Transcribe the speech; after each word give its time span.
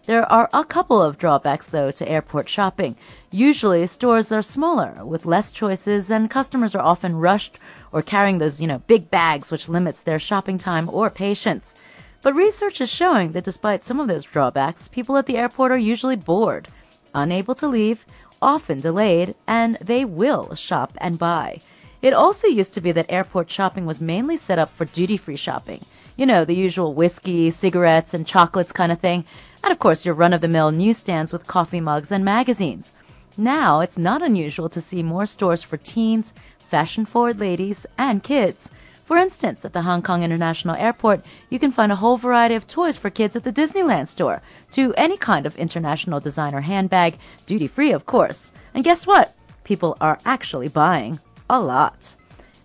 There 0.06 0.32
are 0.32 0.52
a 0.54 0.64
couple 0.64 1.02
of 1.02 1.18
drawbacks, 1.18 1.66
though, 1.66 1.90
to 1.90 2.08
airport 2.08 2.48
shopping. 2.48 2.96
Usually, 3.32 3.88
stores 3.88 4.32
are 4.32 4.44
smaller, 4.44 5.04
with 5.04 5.26
less 5.26 5.52
choices, 5.52 6.12
and 6.12 6.30
customers 6.30 6.76
are 6.76 6.84
often 6.84 7.16
rushed 7.16 7.58
or 7.92 8.04
carrying 8.04 8.38
those, 8.38 8.62
you 8.62 8.68
know, 8.68 8.84
big 8.86 9.10
bags, 9.10 9.50
which 9.50 9.68
limits 9.68 10.02
their 10.02 10.20
shopping 10.20 10.60
time 10.60 10.90
or 10.90 11.10
patience. 11.10 11.74
But 12.22 12.36
research 12.36 12.82
is 12.82 12.90
showing 12.90 13.32
that 13.32 13.46
despite 13.46 13.84
some 13.84 14.00
of 14.00 14.08
those 14.08 14.26
drawbacks, 14.26 14.88
people 14.88 15.18
at 15.18 15.26
the 15.26 15.38
airport 15.38 15.72
are 15.72 15.78
usually 15.78 16.16
bored, 16.16 16.68
unable 17.16 17.56
to 17.56 17.68
leave, 17.68 18.06
often 18.44 18.82
delayed, 18.82 19.34
and 19.48 19.76
they 19.82 20.06
will 20.06 20.54
shop 20.54 20.96
and 21.00 21.18
buy. 21.18 21.62
It 22.04 22.14
also 22.14 22.48
used 22.48 22.76
to 22.76 22.82
be 22.82 22.92
that 22.92 23.08
airport 23.10 23.50
shopping 23.50 23.88
was 23.88 24.02
mainly 24.02 24.38
set 24.38 24.60
up 24.60 24.70
for 24.76 24.86
duty 24.86 25.18
free 25.18 25.36
shopping. 25.36 25.84
You 26.16 26.28
know, 26.28 26.46
the 26.46 26.54
usual 26.54 26.94
whiskey, 26.94 27.50
cigarettes, 27.50 28.14
and 28.14 28.28
chocolates 28.28 28.72
kind 28.72 28.92
of 28.92 29.00
thing 29.00 29.26
and 29.66 29.72
of 29.72 29.80
course 29.80 30.06
your 30.06 30.14
run-of-the-mill 30.14 30.72
newsstands 30.72 31.34
with 31.34 31.48
coffee 31.48 31.82
mugs 31.82 32.12
and 32.12 32.24
magazines. 32.24 32.94
Now, 33.36 33.82
it's 33.82 33.98
not 33.98 34.22
unusual 34.22 34.70
to 34.70 34.80
see 34.80 35.04
more 35.04 35.26
stores 35.26 35.64
for 35.64 35.76
teens, 35.76 36.34
fashion-forward 36.70 37.40
ladies, 37.40 37.86
and 37.98 38.24
kids. 38.24 38.70
For 39.06 39.18
instance, 39.18 39.66
at 39.66 39.74
the 39.74 39.82
Hong 39.82 40.02
Kong 40.02 40.24
International 40.24 40.76
Airport, 40.76 41.26
you 41.50 41.60
can 41.60 41.72
find 41.72 41.92
a 41.92 41.96
whole 41.98 42.18
variety 42.18 42.56
of 42.56 42.66
toys 42.66 42.96
for 42.96 43.10
kids 43.10 43.36
at 43.36 43.44
the 43.44 43.52
Disneyland 43.52 44.08
store, 44.08 44.42
to 44.72 44.94
any 44.96 45.18
kind 45.18 45.46
of 45.46 45.56
international 45.58 46.20
designer 46.20 46.62
handbag, 46.62 47.18
duty 47.46 47.68
free, 47.68 47.92
of 47.92 48.06
course. 48.06 48.52
And 48.74 48.84
guess 48.84 49.06
what? 49.06 49.36
People 49.64 49.98
are 50.00 50.20
actually 50.26 50.70
buying 50.70 51.20
a 51.50 51.60
lot. 51.60 52.16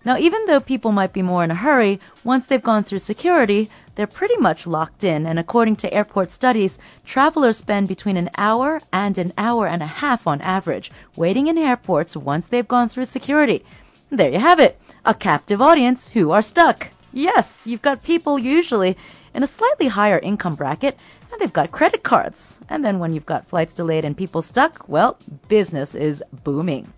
Now, 0.02 0.16
even 0.16 0.46
though 0.46 0.60
people 0.60 0.92
might 0.92 1.12
be 1.12 1.20
more 1.20 1.44
in 1.44 1.50
a 1.50 1.54
hurry, 1.54 2.00
once 2.24 2.46
they've 2.46 2.62
gone 2.62 2.84
through 2.84 3.00
security, 3.00 3.68
they're 3.94 4.06
pretty 4.06 4.36
much 4.38 4.66
locked 4.66 5.04
in. 5.04 5.26
And 5.26 5.38
according 5.38 5.76
to 5.76 5.92
airport 5.92 6.30
studies, 6.30 6.78
travelers 7.04 7.58
spend 7.58 7.86
between 7.86 8.16
an 8.16 8.30
hour 8.38 8.80
and 8.92 9.18
an 9.18 9.34
hour 9.36 9.66
and 9.66 9.82
a 9.82 9.86
half 9.86 10.26
on 10.26 10.40
average 10.40 10.90
waiting 11.16 11.48
in 11.48 11.58
airports 11.58 12.16
once 12.16 12.46
they've 12.46 12.66
gone 12.66 12.88
through 12.88 13.04
security. 13.04 13.62
There 14.10 14.32
you 14.32 14.38
have 14.38 14.58
it. 14.58 14.80
A 15.04 15.12
captive 15.12 15.60
audience 15.60 16.08
who 16.08 16.30
are 16.30 16.42
stuck. 16.42 16.88
Yes, 17.12 17.66
you've 17.66 17.82
got 17.82 18.02
people 18.02 18.38
usually 18.38 18.96
in 19.34 19.42
a 19.42 19.46
slightly 19.46 19.88
higher 19.88 20.18
income 20.18 20.54
bracket 20.54 20.98
and 21.30 21.40
they've 21.40 21.52
got 21.52 21.72
credit 21.72 22.02
cards. 22.02 22.60
And 22.70 22.84
then 22.84 23.00
when 23.00 23.12
you've 23.12 23.26
got 23.26 23.48
flights 23.48 23.74
delayed 23.74 24.04
and 24.04 24.16
people 24.16 24.40
stuck, 24.40 24.88
well, 24.88 25.18
business 25.48 25.94
is 25.94 26.24
booming. 26.42 26.92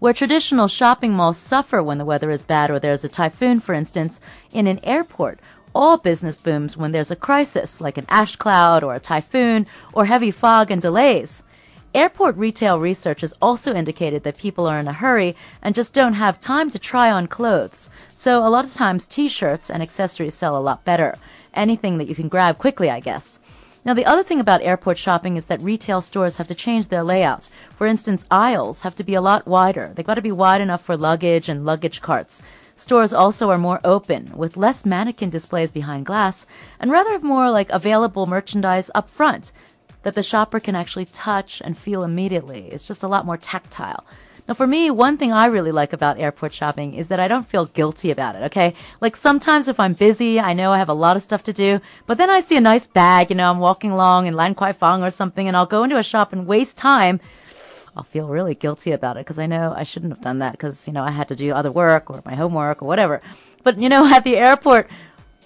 Where 0.00 0.14
traditional 0.14 0.66
shopping 0.66 1.12
malls 1.12 1.36
suffer 1.36 1.82
when 1.82 1.98
the 1.98 2.06
weather 2.06 2.30
is 2.30 2.42
bad 2.42 2.70
or 2.70 2.78
there's 2.78 3.04
a 3.04 3.08
typhoon, 3.08 3.60
for 3.60 3.74
instance, 3.74 4.18
in 4.50 4.66
an 4.66 4.80
airport, 4.82 5.40
all 5.74 5.98
business 5.98 6.38
booms 6.38 6.74
when 6.74 6.92
there's 6.92 7.10
a 7.10 7.16
crisis, 7.16 7.82
like 7.82 7.98
an 7.98 8.06
ash 8.08 8.36
cloud 8.36 8.82
or 8.82 8.94
a 8.94 8.98
typhoon 8.98 9.66
or 9.92 10.06
heavy 10.06 10.30
fog 10.30 10.70
and 10.70 10.80
delays. 10.80 11.42
Airport 11.94 12.34
retail 12.38 12.80
research 12.80 13.20
has 13.20 13.34
also 13.42 13.74
indicated 13.74 14.22
that 14.22 14.38
people 14.38 14.66
are 14.66 14.78
in 14.78 14.88
a 14.88 14.94
hurry 14.94 15.36
and 15.60 15.74
just 15.74 15.92
don't 15.92 16.14
have 16.14 16.40
time 16.40 16.70
to 16.70 16.78
try 16.78 17.10
on 17.10 17.26
clothes. 17.26 17.90
So 18.14 18.38
a 18.42 18.48
lot 18.48 18.64
of 18.64 18.72
times 18.72 19.06
t-shirts 19.06 19.68
and 19.68 19.82
accessories 19.82 20.34
sell 20.34 20.56
a 20.56 20.64
lot 20.64 20.82
better. 20.82 21.18
Anything 21.52 21.98
that 21.98 22.08
you 22.08 22.14
can 22.14 22.28
grab 22.28 22.56
quickly, 22.56 22.88
I 22.88 23.00
guess. 23.00 23.38
Now, 23.82 23.94
the 23.94 24.04
other 24.04 24.22
thing 24.22 24.40
about 24.40 24.60
airport 24.60 24.98
shopping 24.98 25.38
is 25.38 25.46
that 25.46 25.62
retail 25.62 26.02
stores 26.02 26.36
have 26.36 26.46
to 26.48 26.54
change 26.54 26.88
their 26.88 27.02
layout. 27.02 27.48
For 27.74 27.86
instance, 27.86 28.26
aisles 28.30 28.82
have 28.82 28.94
to 28.96 29.04
be 29.04 29.14
a 29.14 29.22
lot 29.22 29.48
wider. 29.48 29.92
They've 29.94 30.06
got 30.06 30.14
to 30.14 30.22
be 30.22 30.32
wide 30.32 30.60
enough 30.60 30.82
for 30.82 30.98
luggage 30.98 31.48
and 31.48 31.64
luggage 31.64 32.02
carts. 32.02 32.42
Stores 32.76 33.14
also 33.14 33.48
are 33.50 33.58
more 33.58 33.80
open, 33.82 34.32
with 34.36 34.58
less 34.58 34.84
mannequin 34.84 35.30
displays 35.30 35.70
behind 35.70 36.04
glass, 36.04 36.44
and 36.78 36.90
rather 36.90 37.18
more 37.20 37.50
like 37.50 37.70
available 37.70 38.26
merchandise 38.26 38.90
up 38.94 39.08
front 39.08 39.50
that 40.02 40.14
the 40.14 40.22
shopper 40.22 40.60
can 40.60 40.74
actually 40.74 41.06
touch 41.06 41.62
and 41.64 41.76
feel 41.76 42.02
immediately. 42.02 42.68
It's 42.70 42.86
just 42.86 43.02
a 43.02 43.08
lot 43.08 43.26
more 43.26 43.36
tactile. 43.36 44.04
Now, 44.50 44.54
for 44.54 44.66
me, 44.66 44.90
one 44.90 45.16
thing 45.16 45.32
I 45.32 45.46
really 45.46 45.70
like 45.70 45.92
about 45.92 46.18
airport 46.18 46.52
shopping 46.52 46.94
is 46.94 47.06
that 47.06 47.20
I 47.20 47.28
don't 47.28 47.46
feel 47.46 47.66
guilty 47.66 48.10
about 48.10 48.34
it, 48.34 48.42
okay? 48.46 48.74
Like 49.00 49.14
sometimes 49.14 49.68
if 49.68 49.78
I'm 49.78 49.92
busy, 49.92 50.40
I 50.40 50.54
know 50.54 50.72
I 50.72 50.78
have 50.78 50.88
a 50.88 50.92
lot 50.92 51.14
of 51.14 51.22
stuff 51.22 51.44
to 51.44 51.52
do, 51.52 51.80
but 52.08 52.18
then 52.18 52.30
I 52.30 52.40
see 52.40 52.56
a 52.56 52.60
nice 52.60 52.88
bag, 52.88 53.30
you 53.30 53.36
know, 53.36 53.48
I'm 53.48 53.60
walking 53.60 53.92
along 53.92 54.26
in 54.26 54.34
Lan 54.34 54.56
Kwai 54.56 54.72
Fong 54.72 55.04
or 55.04 55.10
something, 55.10 55.46
and 55.46 55.56
I'll 55.56 55.66
go 55.66 55.84
into 55.84 55.98
a 55.98 56.02
shop 56.02 56.32
and 56.32 56.48
waste 56.48 56.76
time. 56.76 57.20
I'll 57.96 58.02
feel 58.02 58.26
really 58.26 58.56
guilty 58.56 58.90
about 58.90 59.16
it 59.16 59.20
because 59.20 59.38
I 59.38 59.46
know 59.46 59.72
I 59.76 59.84
shouldn't 59.84 60.12
have 60.12 60.20
done 60.20 60.40
that 60.40 60.50
because, 60.50 60.88
you 60.88 60.94
know, 60.94 61.04
I 61.04 61.12
had 61.12 61.28
to 61.28 61.36
do 61.36 61.52
other 61.52 61.70
work 61.70 62.10
or 62.10 62.20
my 62.24 62.34
homework 62.34 62.82
or 62.82 62.88
whatever. 62.88 63.22
But, 63.62 63.78
you 63.78 63.88
know, 63.88 64.04
at 64.12 64.24
the 64.24 64.36
airport, 64.36 64.90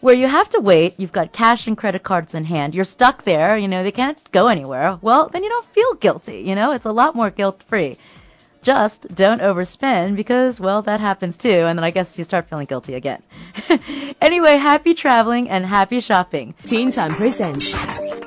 where 0.00 0.14
you 0.14 0.28
have 0.28 0.48
to 0.48 0.60
wait, 0.60 0.94
you've 0.98 1.12
got 1.12 1.34
cash 1.34 1.66
and 1.66 1.76
credit 1.76 2.04
cards 2.04 2.34
in 2.34 2.44
hand, 2.44 2.75
you're 2.75 2.87
stuck 2.87 3.25
there, 3.25 3.59
you 3.59 3.69
know, 3.69 3.82
they 3.82 3.93
can't 3.93 4.19
go 4.32 4.47
anywhere. 4.47 4.98
Well, 5.03 5.28
then 5.28 5.43
you 5.43 5.50
don't 5.50 5.66
feel 5.66 5.93
guilty, 5.93 6.38
you 6.38 6.54
know, 6.54 6.72
it's 6.72 6.87
a 6.87 6.93
lot 6.93 7.14
more 7.14 7.28
guilt 7.28 7.62
free. 7.64 7.98
Just 8.64 9.14
don't 9.14 9.41
overspend 9.42 10.16
because, 10.16 10.58
well, 10.58 10.80
that 10.82 10.98
happens 10.98 11.36
too. 11.36 11.50
And 11.50 11.78
then 11.78 11.84
I 11.84 11.91
guess 11.91 12.19
you 12.19 12.25
start 12.25 12.48
feeling 12.48 12.66
guilty 12.66 12.94
again. 12.94 13.22
anyway, 14.20 14.56
happy 14.56 14.94
traveling 14.94 15.48
and 15.50 15.66
happy 15.66 16.00
shopping. 16.00 16.54
Teen 16.64 16.91
Time 16.91 17.14
Presents 17.14 17.72